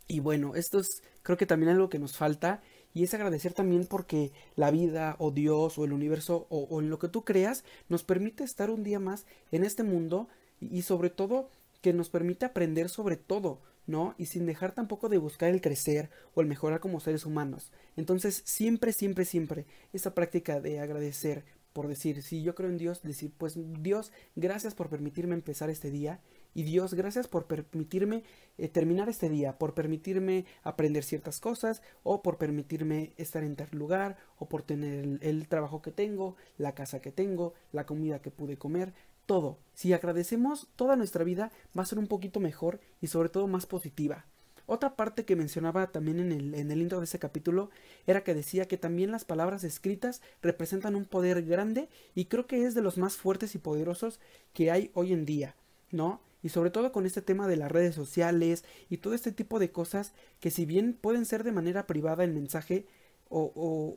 [0.08, 2.60] Y bueno, esto es creo que también algo que nos falta
[2.94, 6.98] y es agradecer también porque la vida o Dios o el universo o, en lo
[6.98, 10.28] que tú creas nos permite estar un día más en este mundo
[10.60, 11.48] y, sobre todo
[11.80, 14.14] que nos permite aprender sobre todo, ¿no?
[14.18, 17.72] Y sin dejar tampoco de buscar el crecer o el mejorar como seres humanos.
[17.96, 23.02] Entonces, siempre, siempre, siempre, esa práctica de agradecer por decir, si yo creo en Dios,
[23.02, 26.20] decir, pues Dios, gracias por permitirme empezar este día
[26.54, 28.24] y Dios, gracias por permitirme
[28.58, 33.68] eh, terminar este día, por permitirme aprender ciertas cosas, o por permitirme estar en tal
[33.72, 38.30] lugar, o por tener el, trabajo que tengo, la casa que tengo, la comida que
[38.30, 38.92] pude comer,
[39.26, 39.58] todo.
[39.74, 43.66] Si agradecemos, toda nuestra vida va a ser un poquito mejor y sobre todo más
[43.66, 44.26] positiva.
[44.66, 47.70] Otra parte que mencionaba también en el, en el intro de ese capítulo
[48.06, 52.64] era que decía que también las palabras escritas representan un poder grande y creo que
[52.64, 54.20] es de los más fuertes y poderosos
[54.52, 55.56] que hay hoy en día,
[55.90, 56.20] ¿no?
[56.42, 59.70] y sobre todo con este tema de las redes sociales y todo este tipo de
[59.70, 62.86] cosas que si bien pueden ser de manera privada el mensaje
[63.28, 63.96] o, o,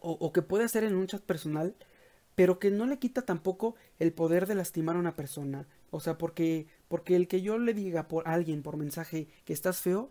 [0.00, 1.74] o, o que puede ser en un chat personal,
[2.36, 5.66] pero que no le quita tampoco el poder de lastimar a una persona.
[5.90, 9.80] O sea, porque, porque el que yo le diga por alguien por mensaje que estás
[9.80, 10.10] feo,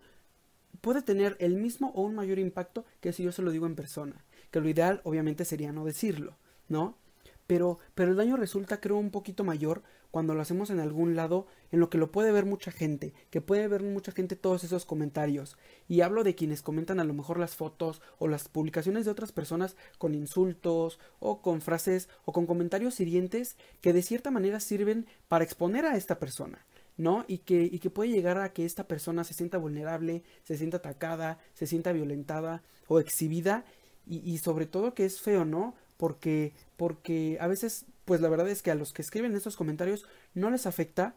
[0.80, 3.76] puede tener el mismo o un mayor impacto que si yo se lo digo en
[3.76, 4.24] persona.
[4.50, 6.36] Que lo ideal obviamente sería no decirlo,
[6.68, 6.98] ¿no?
[7.46, 9.84] Pero, pero el daño resulta creo un poquito mayor
[10.16, 13.42] cuando lo hacemos en algún lado en lo que lo puede ver mucha gente, que
[13.42, 15.58] puede ver mucha gente todos esos comentarios.
[15.88, 19.32] Y hablo de quienes comentan a lo mejor las fotos o las publicaciones de otras
[19.32, 25.04] personas con insultos o con frases o con comentarios hirientes que de cierta manera sirven
[25.28, 26.64] para exponer a esta persona.
[26.96, 27.26] ¿no?
[27.28, 30.78] Y que, y que puede llegar a que esta persona se sienta vulnerable, se sienta
[30.78, 33.66] atacada, se sienta violentada o exhibida
[34.06, 35.74] y, y sobre todo que es feo, ¿no?
[35.98, 40.06] Porque, porque a veces pues la verdad es que a los que escriben estos comentarios
[40.32, 41.16] no les afecta,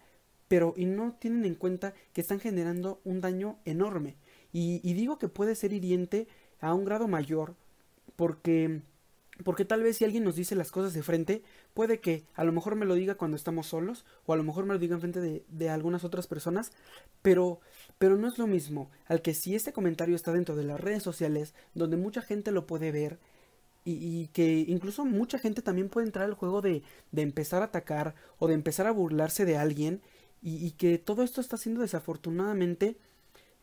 [0.49, 4.17] pero y no tienen en cuenta que están generando un daño enorme.
[4.52, 6.28] Y, digo que puede ser hiriente
[6.60, 7.56] a un grado mayor,
[8.17, 8.82] porque
[9.45, 12.52] porque tal vez si alguien nos dice las cosas de frente, puede que a lo
[12.52, 14.99] mejor me lo diga cuando estamos solos, o a lo mejor me lo diga en
[14.99, 16.73] frente de, de, algunas otras personas,
[17.21, 17.62] pero,
[17.99, 21.04] pero no es lo mismo al que si este comentario está dentro de las redes
[21.04, 23.17] sociales, donde mucha gente lo puede ver,
[23.86, 28.13] y, que incluso mucha gente también puede entrar al juego de, de empezar a atacar
[28.38, 30.02] o de empezar a burlarse de alguien
[30.42, 32.98] y, que todo esto está siendo desafortunadamente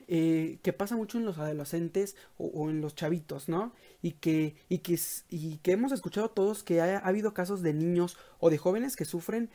[0.09, 3.72] eh, que pasa mucho en los adolescentes o, en los chavitos, ¿no?
[4.02, 4.98] Y que, y que,
[5.31, 9.05] y que hemos escuchado todos que ha, habido casos de niños o de jóvenes que
[9.05, 9.50] sufren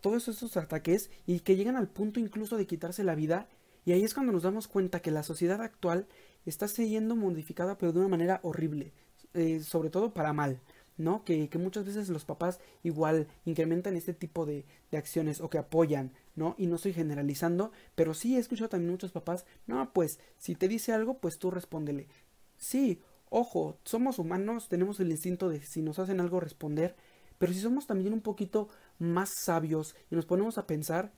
[0.00, 3.48] todos estos ataques y que llegan al punto incluso de quitarse la vida.
[3.84, 6.06] Y ahí es cuando nos damos cuenta que la sociedad actual
[6.44, 8.92] está siendo modificada pero de una manera horrible.
[9.34, 10.58] Eh, sobre todo para mal,
[10.96, 11.22] ¿no?
[11.24, 15.58] Que, que, muchas veces los papás igual incrementan este tipo de, de, acciones o que
[15.58, 16.54] apoyan, ¿no?
[16.56, 20.66] Y no estoy generalizando, pero sí he escuchado también muchos papás, no, pues si te
[20.66, 22.08] dice algo, pues tú respóndele.
[22.56, 26.96] Sí, ojo, somos humanos, tenemos el instinto de si nos hacen algo responder,
[27.38, 31.12] pero si somos también un poquito más sabios y nos ponemos a pensar,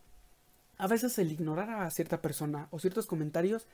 [0.79, 3.67] a veces el ignorar a cierta persona o ciertos comentarios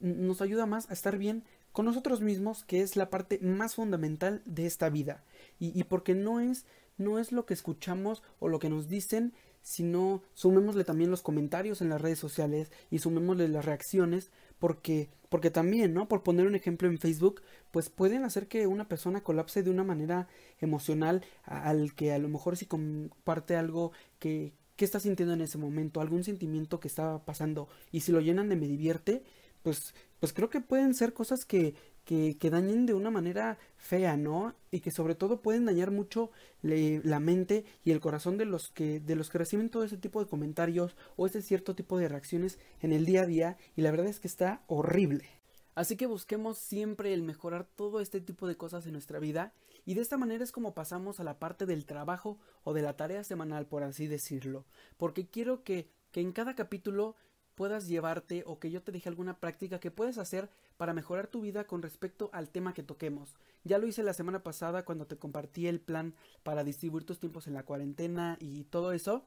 [0.00, 1.44] nos ayuda más a estar bien
[1.78, 5.22] con nosotros mismos, que es la parte más fundamental de esta vida.
[5.60, 10.24] Y, porque no es, no es lo que escuchamos o lo que nos dicen, sino
[10.34, 15.94] sumémosle también los comentarios en las redes sociales y sumémosle las reacciones, porque, porque también,
[15.94, 16.08] ¿no?
[16.08, 19.84] Por poner un ejemplo en Facebook, pues pueden hacer que una persona colapse de una
[19.84, 20.26] manera
[20.58, 25.58] emocional al que a lo mejor si comparte algo que, que está sintiendo en ese
[25.58, 29.22] momento, algún sentimiento que está pasando, y si lo llenan de me divierte,
[29.68, 31.74] pues, pues creo que pueden ser cosas que,
[32.06, 34.54] que, dañen de una manera fea, ¿no?
[34.70, 36.30] Y que sobre todo pueden dañar mucho
[36.62, 40.24] la mente y el corazón de los que, de los que reciben todo ese tipo
[40.24, 43.58] de comentarios o ese cierto tipo de reacciones en el día a día.
[43.76, 45.28] Y la verdad es que está horrible.
[45.74, 49.52] Así que busquemos siempre el mejorar todo este tipo de cosas en nuestra vida
[49.84, 52.96] y de esta manera es como pasamos a la parte del trabajo o de la
[52.96, 54.64] tarea semanal, por así decirlo.
[54.96, 57.16] Porque quiero que, que en cada capítulo
[57.58, 61.40] puedas llevarte o que yo te deje alguna práctica que puedes hacer para mejorar tu
[61.40, 63.34] vida con respecto al tema que toquemos.
[63.64, 67.48] Ya lo hice la semana pasada cuando te compartí el plan para distribuir tus tiempos
[67.48, 69.26] en la cuarentena y todo eso.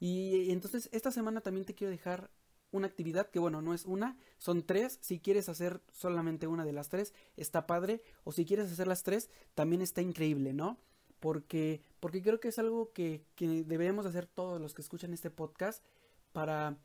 [0.00, 2.32] Y entonces esta semana también te quiero dejar
[2.72, 4.98] una actividad que bueno, no es una, son tres.
[5.00, 8.02] Si quieres hacer solamente una de las tres, está padre.
[8.24, 10.80] O si quieres hacer las tres, también está increíble, ¿no?
[11.20, 15.30] Porque, porque creo que es algo que, que deberíamos hacer todos los que escuchan este
[15.30, 15.84] podcast
[16.32, 16.76] para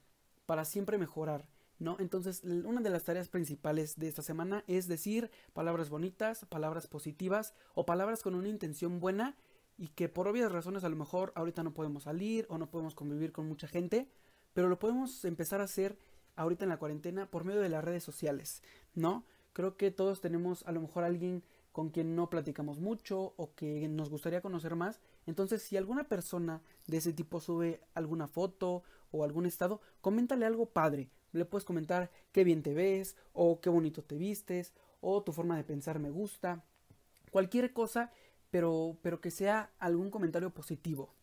[0.46, 1.48] para siempre mejorar,
[1.80, 1.98] ¿no?
[2.00, 7.54] Entonces, una de las tareas principales de esta semana es decir palabras bonitas, palabras positivas
[7.76, 9.36] o palabras con una intención buena
[9.78, 12.96] y que por obvias razones a lo mejor ahorita no podemos salir o no podemos
[12.96, 14.08] convivir con mucha gente,
[14.54, 15.98] pero lo podemos empezar a hacer
[16.36, 18.62] ahorita en la cuarentena por medio de las redes sociales,
[18.94, 19.26] ¿no?
[19.54, 23.88] Creo que todos tenemos a lo mejor alguien con quien no platicamos mucho o que
[23.88, 25.00] nos gustaría conocer más.
[25.26, 30.66] Entonces, si alguna persona de ese tipo sube alguna foto o algún estado, coméntale algo
[30.66, 31.10] padre.
[31.32, 35.58] Le puedes comentar qué bien te ves o qué bonito te vistes o tu forma
[35.58, 36.64] de pensar me gusta.
[37.32, 38.12] Cualquier cosa,
[38.52, 41.14] pero, pero que sea algún comentario positivo.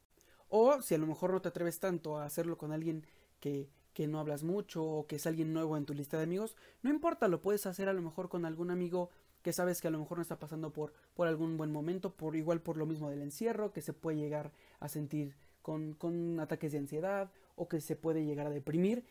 [0.48, 3.06] O si a lo mejor no te atreves tanto a hacerlo con alguien
[3.38, 6.56] que, que no hablas mucho o que es alguien nuevo en tu lista de amigos,
[6.82, 9.10] no importa, lo puedes hacer a lo mejor con algún amigo
[9.42, 12.36] que sabes que a lo mejor no está pasando por, por algún buen momento, por
[12.36, 16.72] igual por lo mismo del encierro, que se puede llegar a sentir con, con ataques
[16.72, 19.04] de ansiedad o que se puede llegar a deprimir.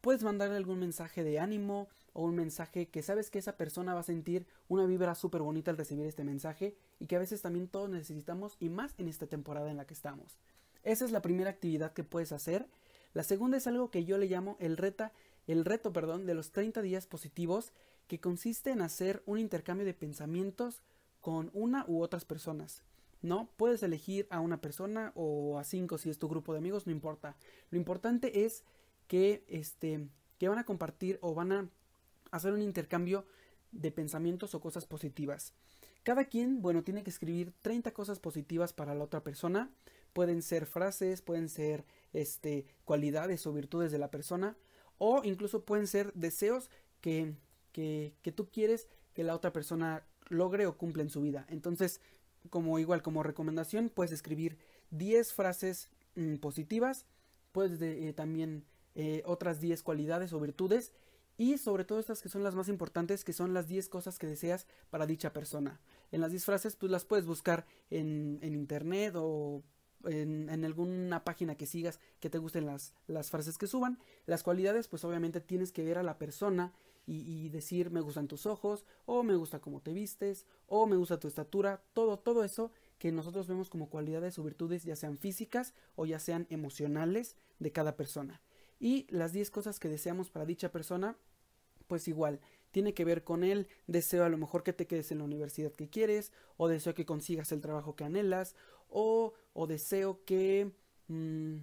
[0.00, 4.00] Puedes mandarle algún mensaje de ánimo o un mensaje que sabes que esa persona va
[4.00, 7.68] a sentir una vibra súper bonita al recibir este mensaje y que a veces también
[7.68, 10.38] todos necesitamos y más en esta temporada en la que estamos.
[10.82, 12.66] Esa es la primera actividad que puedes hacer.
[13.14, 15.12] La segunda es algo que yo le llamo el reta,
[15.46, 17.72] el reto, perdón, de los 30 días positivos
[18.08, 20.82] que consiste en hacer un intercambio de pensamientos
[21.20, 22.82] con una u otras personas.
[23.22, 23.48] ¿No?
[23.56, 26.92] Puedes elegir a una persona o a cinco si es tu grupo de amigos, no
[26.92, 27.36] importa.
[27.70, 28.64] Lo importante es
[29.06, 31.68] que, este, que van a compartir o van a
[32.32, 33.24] hacer un intercambio
[33.70, 35.54] de pensamientos o cosas positivas.
[36.02, 39.70] Cada quien, bueno, tiene que escribir 30 cosas positivas para la otra persona.
[40.12, 44.56] Pueden ser frases, pueden ser este, cualidades o virtudes de la persona,
[44.98, 47.34] o incluso pueden ser deseos que,
[47.72, 51.46] que, tú quieres que la otra persona logre o cumpla en su vida.
[51.48, 52.00] Entonces,
[52.50, 54.58] como igual como recomendación, puedes escribir
[54.90, 57.06] 10 frases mm, positivas,
[57.52, 60.92] puedes eh, también eh, otras 10 cualidades o virtudes
[61.38, 64.26] y sobre todo estas que son las más importantes, que son las 10 cosas que
[64.26, 65.80] deseas para dicha persona.
[66.10, 69.62] En las 10 frases, pues las puedes buscar en, internet o
[70.04, 73.98] en, en, alguna página que sigas que te gusten las, las frases que suban.
[74.26, 76.72] Las cualidades, pues obviamente tienes que ver a la persona
[77.06, 81.18] y, decir me gustan tus ojos, o me gusta cómo te vistes, o me gusta
[81.18, 85.74] tu estatura, todo, todo eso que nosotros vemos como cualidades o virtudes, ya sean físicas
[85.96, 88.40] o ya sean emocionales de cada persona.
[88.78, 91.16] Y las 10 cosas que deseamos para dicha persona,
[91.88, 95.18] pues igual, tiene que ver con el deseo a lo mejor que te quedes en
[95.18, 98.56] la universidad que quieres, o deseo que consigas el trabajo que anhelas,
[98.88, 100.72] o, o deseo que,
[101.08, 101.56] mm,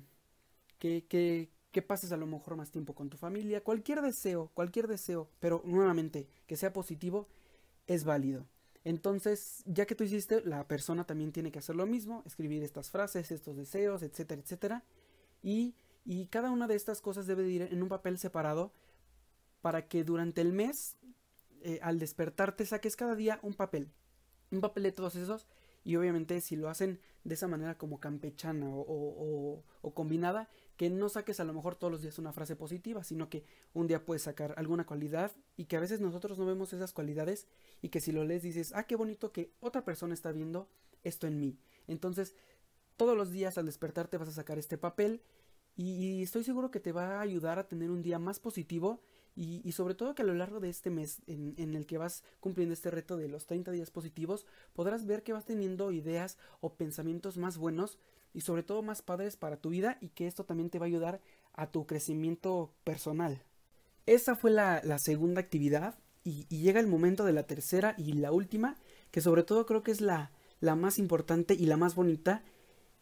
[0.78, 4.88] que, que, que pases a lo mejor más tiempo con tu familia, cualquier deseo, cualquier
[4.88, 7.28] deseo, pero nuevamente que sea positivo,
[7.88, 8.46] es válido.
[8.84, 12.90] Entonces, ya que tú hiciste, la persona también tiene que hacer lo mismo, escribir estas
[12.90, 14.84] frases, estos deseos, etcétera, etcétera.
[15.44, 18.72] Y, y cada una de estas cosas debe ir en un papel separado
[19.62, 20.96] para que durante el mes,
[21.62, 23.92] eh, al despertarte, saques cada día un papel.
[24.52, 25.46] Un papel de todos esos.
[25.84, 29.64] Y obviamente si lo hacen de esa manera como campechana o,
[29.94, 33.46] combinada, que no saques a lo mejor todos los días una frase positiva, sino que
[33.74, 37.48] un día puedes sacar alguna cualidad y que a veces nosotros no vemos esas cualidades
[37.82, 40.70] y que si lo lees dices, ah, qué bonito que otra persona está viendo
[41.04, 41.58] esto en mí.
[41.88, 42.36] Entonces,
[42.98, 45.22] todos los días al despertarte vas a sacar este papel
[45.76, 49.02] y, estoy seguro que te va a ayudar a tener un día más positivo
[49.42, 52.74] y, sobre todo que a lo largo de este mes en, el que vas cumpliendo
[52.74, 57.38] este reto de los 30 días positivos, podrás ver que vas teniendo ideas o pensamientos
[57.38, 58.00] más buenos
[58.34, 60.88] y sobre todo más padres para tu vida y que esto también te va a
[60.88, 61.22] ayudar
[61.54, 63.42] a tu crecimiento personal.
[64.06, 68.76] Esa fue la, segunda actividad y, llega el momento de la tercera y la última,
[69.10, 72.44] que sobre todo creo que es la, la más importante y la más bonita,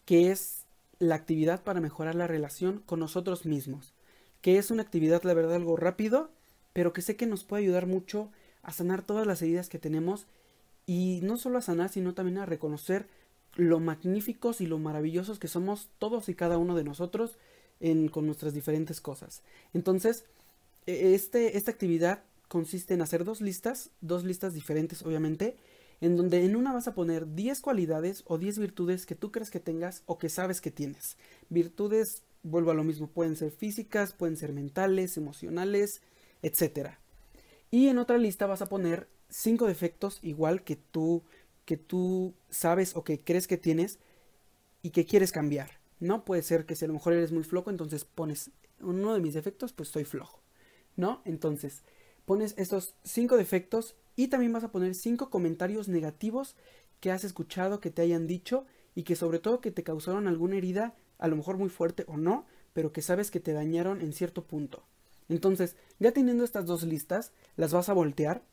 [0.06, 0.68] que es
[1.00, 3.96] la actividad para mejorar la relación con nosotros mismos,
[4.48, 6.30] que es una actividad, la verdad, algo rápido,
[6.72, 8.32] pero que sé que nos puede ayudar mucho
[8.64, 10.26] a sanar todas las heridas que tenemos
[10.86, 13.10] y no solo a sanar, sino también a reconocer
[13.56, 17.38] lo magníficos y lo maravillosos que somos todos y cada uno de nosotros
[17.82, 19.42] en, con nuestras diferentes cosas.
[19.74, 20.24] Entonces,
[20.86, 25.58] e, este, esta actividad consiste en hacer dos listas, dos listas diferentes obviamente,
[26.00, 29.50] en donde en una vas a poner 10 cualidades o 10 virtudes que tú crees
[29.50, 31.18] que tengas o que sabes que tienes.
[31.50, 36.02] Virtudes, vuelvo a lo mismo, pueden ser físicas, pueden ser mentales, emocionales,
[36.42, 36.92] etc.
[37.72, 41.24] Y en otra lista vas a poner 5 defectos igual que tú
[41.66, 44.00] que tú sabes o que crees que tienes
[44.82, 45.82] y que quieres cambiar.
[46.00, 49.20] No puede ser que si a lo mejor eres muy flojo, entonces pones uno de
[49.20, 50.40] mis defectos, pues soy flojo.
[50.96, 51.22] ¿No?
[51.26, 51.84] Entonces,
[52.26, 56.56] pones estos cinco defectos y también vas a poner cinco comentarios negativos
[57.02, 60.56] que has escuchado, que te hayan dicho y que sobre todo que te causaron alguna
[60.56, 64.14] herida, a lo mejor muy fuerte o no, pero que sabes que te dañaron en
[64.14, 64.84] cierto punto.
[65.30, 68.44] Entonces, ya teniendo estas dos listas, las vas a voltear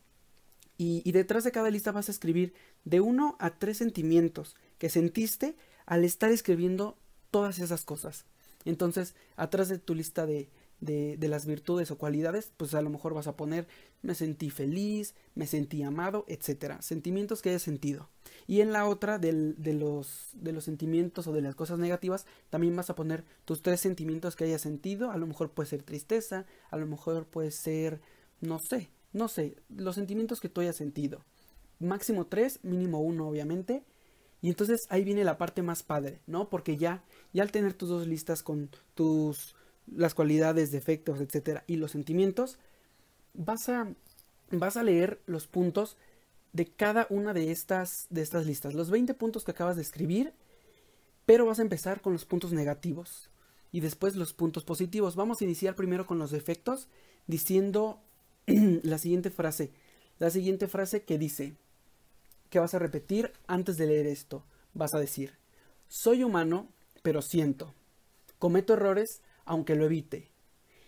[0.76, 2.52] y, detrás de cada lista vas a escribir
[2.84, 5.56] de uno a tres sentimientos que sentiste
[5.86, 6.96] al estar escribiendo
[7.30, 8.24] todas esas cosas.
[8.64, 10.48] Entonces, atrás de tu lista de,
[10.80, 13.66] de, las virtudes o cualidades, pues a lo mejor vas a poner
[14.02, 16.82] me sentí feliz, me sentí amado, etcétera.
[16.82, 18.10] Sentimientos que hayas sentido.
[18.46, 22.26] Y en la otra del, de, los, de los sentimientos o de las cosas negativas,
[22.50, 25.10] también vas a poner tus tres sentimientos que hayas sentido.
[25.10, 28.02] A lo mejor puede ser tristeza, a lo mejor puede ser,
[28.42, 31.24] no sé, no sé, los sentimientos que tú hayas sentido.
[31.78, 33.84] Máximo tres, mínimo uno, obviamente.
[34.42, 36.50] Y entonces ahí viene la parte más padre, ¿no?
[36.50, 37.02] Porque ya,
[37.32, 39.56] ya al tener tus dos listas con tus
[39.86, 42.58] las cualidades, defectos, etcétera, y los sentimientos,
[43.34, 43.88] vas a
[44.50, 45.96] vas a leer los puntos
[46.52, 50.32] de cada una de estas de estas listas, los 20 puntos que acabas de escribir,
[51.26, 53.30] pero vas a empezar con los puntos negativos
[53.72, 55.16] y después los puntos positivos.
[55.16, 56.88] Vamos a iniciar primero con los defectos
[57.26, 58.00] diciendo
[58.46, 59.72] la siguiente frase,
[60.18, 61.56] la siguiente frase que dice
[62.50, 64.44] que vas a repetir antes de leer esto.
[64.74, 65.34] Vas a decir,
[65.88, 66.68] soy humano,
[67.02, 67.74] pero siento.
[68.38, 70.30] Cometo errores, aunque lo evite.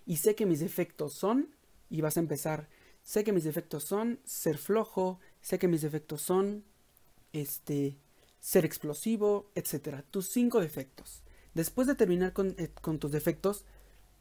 [0.04, 1.54] Y sé que mis defectos son,
[1.90, 2.68] y vas a empezar,
[3.02, 6.64] sé que mis defectos son ser flojo, sé que mis defectos son,
[7.32, 7.98] este,
[8.40, 10.04] ser explosivo, etc.
[10.11, 11.22] Tus cinco defectos.
[11.54, 13.64] Después de terminar con, eh, con tus defectos,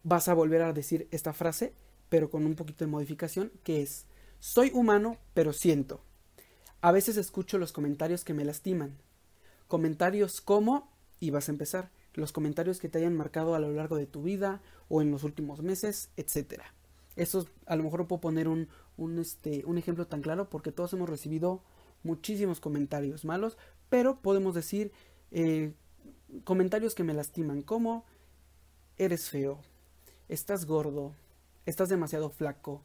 [0.03, 1.73] vas a volver a decir esta frase,
[2.09, 4.05] pero con un poquito de modificación, que es,
[4.39, 6.01] soy humano, pero siento.
[6.81, 8.97] A veces escucho los comentarios que me lastiman.
[9.67, 13.95] Comentarios como, y vas a empezar, los comentarios que te hayan marcado a lo largo
[13.97, 16.61] de tu vida o en los últimos meses, etc.
[17.15, 20.93] Eso a lo mejor puedo poner un, un, este, un ejemplo tan claro porque todos
[20.93, 21.61] hemos recibido
[22.03, 23.57] muchísimos comentarios malos,
[23.89, 24.91] pero podemos decir
[25.31, 25.73] eh,
[26.43, 28.05] comentarios que me lastiman como
[28.97, 29.59] eres feo,
[30.29, 31.13] estás gordo,
[31.65, 32.81] estás demasiado flaco,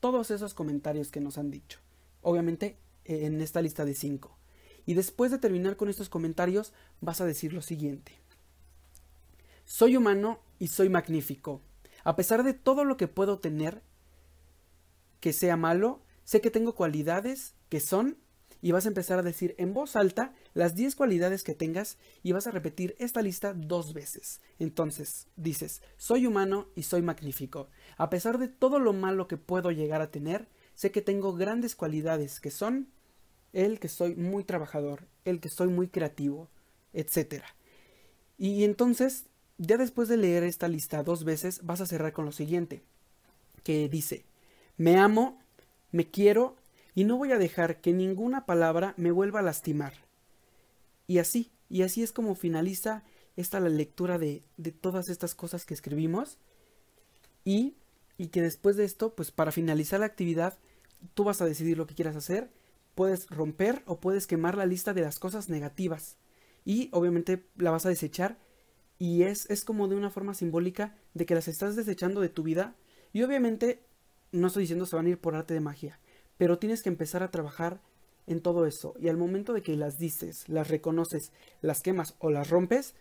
[0.00, 1.80] todos esos comentarios que nos han dicho.
[2.22, 4.36] Obviamente en esta lista de 5.
[4.84, 8.12] Y después de terminar con estos comentarios, vas a decir lo siguiente.
[9.66, 11.60] Soy humano y soy magnífico.
[12.04, 13.82] A pesar de todo lo que puedo tener
[15.18, 18.16] que sea malo, sé que tengo cualidades que son
[18.62, 22.30] y vas a empezar a decir en voz alta las 10 cualidades que tengas y
[22.30, 24.40] vas a repetir esta lista dos veces.
[24.60, 27.68] Entonces dices, soy humano y soy magnífico.
[27.96, 31.74] A pesar de todo lo malo que puedo llegar a tener, sé que tengo grandes
[31.74, 32.88] cualidades que son
[33.52, 36.50] el que soy muy trabajador, el que soy muy creativo,
[36.92, 37.42] etc.
[38.38, 39.26] Y entonces,
[39.58, 42.82] ya después de leer esta lista dos veces, vas a cerrar con lo siguiente,
[43.62, 44.24] que dice,
[44.76, 45.40] me amo,
[45.92, 46.56] me quiero
[46.94, 49.92] y no voy a dejar que ninguna palabra me vuelva a lastimar.
[51.06, 53.02] Y así, y así es como finaliza
[53.36, 56.38] esta la lectura de, de todas estas cosas que escribimos.
[57.44, 57.76] Y,
[58.18, 60.58] y que después de esto, pues para finalizar la actividad,
[61.14, 62.50] tú vas a decidir lo que quieras hacer.
[62.94, 66.16] Puedes romper o puedes quemar la lista de las cosas negativas.
[66.64, 68.38] Y obviamente la vas a desechar
[68.98, 72.42] y es, es como de una forma simbólica de que las estás desechando de tu
[72.42, 72.74] vida
[73.12, 73.82] y obviamente
[74.32, 75.98] no estoy diciendo se van a ir por arte de magia,
[76.38, 77.80] pero tienes que empezar a trabajar
[78.26, 81.32] en todo eso y al momento de que las dices, las reconoces,
[81.62, 82.94] las quemas o las rompes,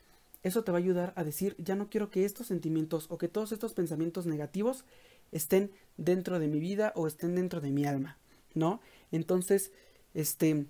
[0.43, 3.27] eso te va a ayudar a decir ya no quiero que estos sentimientos o que
[3.27, 4.85] todos estos pensamientos negativos
[5.31, 8.19] estén dentro de mi vida o estén dentro de mi alma,
[8.53, 8.79] ¿no?
[9.11, 9.71] Entonces,
[10.13, 10.67] este,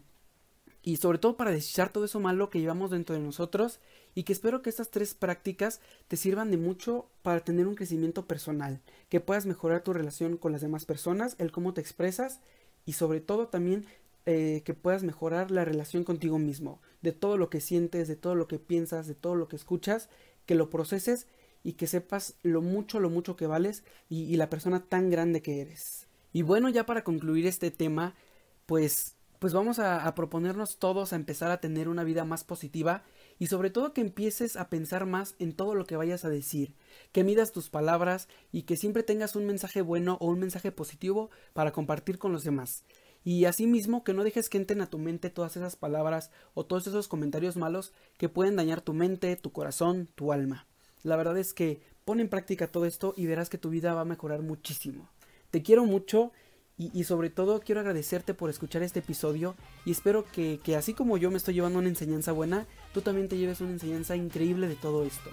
[0.85, 3.79] y sobre todo para desechar todo eso malo que llevamos dentro de nosotros
[4.13, 8.27] y que espero que estas tres prácticas te sirvan de mucho para tener un crecimiento
[8.27, 8.79] personal,
[9.09, 12.39] que puedas mejorar tu relación con las demás personas, el cómo te expresas
[12.85, 13.87] y sobre todo también
[14.27, 18.35] eh, que puedas mejorar la relación contigo mismo, de todo lo que sientes, de todo
[18.35, 20.09] lo que piensas, de todo lo que escuchas,
[20.45, 21.25] que lo proceses
[21.63, 25.41] y que sepas lo mucho, lo mucho que vales y, y la persona tan grande
[25.41, 26.05] que eres.
[26.31, 28.13] Y bueno, ya para concluir este tema,
[28.67, 29.14] pues
[29.45, 33.03] pues vamos a, proponernos todos a empezar a tener una vida más positiva
[33.37, 36.73] y sobre todo que empieces a pensar más en todo lo que vayas a decir,
[37.11, 41.29] que midas tus palabras y que siempre tengas un mensaje bueno o un mensaje positivo
[41.53, 42.85] para compartir con los demás.
[43.23, 46.87] Y asimismo que no dejes que entren a tu mente todas esas palabras o todos
[46.87, 50.65] esos comentarios malos que pueden dañar tu mente, tu corazón, tu alma.
[51.03, 54.01] La verdad es que pon en práctica todo esto y verás que tu vida va
[54.01, 55.07] a mejorar muchísimo.
[55.51, 56.31] Te quiero mucho
[56.77, 59.55] y, sobre todo quiero agradecerte por escuchar este episodio
[59.85, 63.29] y espero que, que así como yo me estoy llevando una enseñanza buena, tú también
[63.29, 65.29] te lleves una enseñanza increíble de todo esto.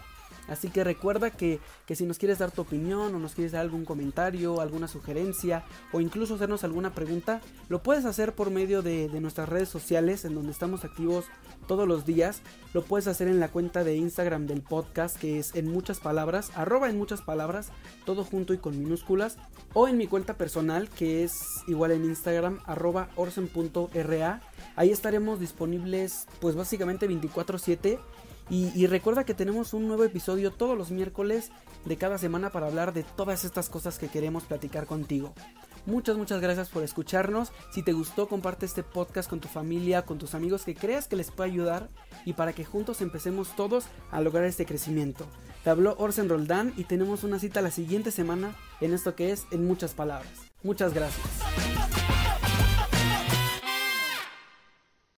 [0.49, 1.61] Así que recuerda que,
[1.95, 6.01] si nos quieres dar tu opinión o nos quieres dar algún comentario, alguna sugerencia o
[6.01, 10.51] incluso hacernos alguna pregunta, lo puedes hacer por medio de, nuestras redes sociales en donde
[10.51, 11.27] estamos activos
[11.69, 12.43] todos los días.
[12.75, 16.51] Lo puedes hacer en la cuenta de Instagram del podcast que es en muchas palabras,
[16.57, 17.71] arroba en muchas palabras,
[18.05, 19.37] todo junto y con minúsculas.
[19.75, 24.41] O en mi cuenta personal que es igual en Instagram, arroba orsen.ra.
[24.75, 27.99] Ahí estaremos disponibles pues básicamente 24/7
[28.51, 31.51] Y, recuerda que tenemos un nuevo episodio todos los miércoles
[31.85, 35.33] de cada semana para hablar de todas estas cosas que queremos platicar contigo.
[35.87, 37.51] Muchas, muchas gracias por escucharnos.
[37.73, 41.17] Si te gustó, comparte este podcast con tu familia, con tus amigos que creas que
[41.17, 41.89] les puede ayudar
[42.25, 45.27] y para que juntos empecemos todos a lograr este crecimiento.
[45.65, 49.47] Te habló Orsen Roldán y tenemos una cita la siguiente semana en esto que es
[49.51, 50.33] En muchas palabras.
[50.63, 52.22] Muchas gracias.